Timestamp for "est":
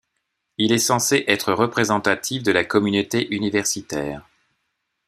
0.71-0.79